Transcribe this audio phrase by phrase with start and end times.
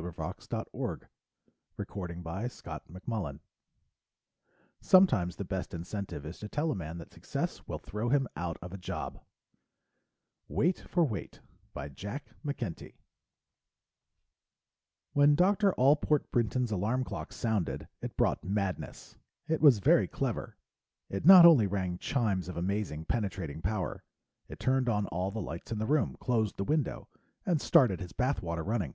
[0.00, 1.08] pgdp.net Wait for Weight
[1.74, 3.38] By JACK McKENTY
[4.80, 8.56] Sometimes the best incentive is to tell a man that success will throw him out
[8.62, 9.20] of a job!
[10.48, 11.40] Illustrated
[11.74, 12.94] by SIBLEY
[15.12, 15.74] When Dr.
[15.74, 19.16] Allport Brinton's alarm clock sounded, it brought madness.
[19.48, 20.56] It was very clever;
[21.10, 24.02] it not only rang chimes of amazing penetrating power,
[24.48, 27.06] it turned on all the lights in the room, closed the window,
[27.44, 28.94] and started his bath water running.